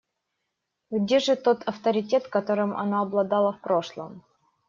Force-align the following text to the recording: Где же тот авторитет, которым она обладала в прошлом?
Где 0.89 1.19
же 1.19 1.35
тот 1.35 1.61
авторитет, 1.67 2.27
которым 2.27 2.75
она 2.75 3.03
обладала 3.03 3.53
в 3.53 3.61
прошлом? 3.61 4.23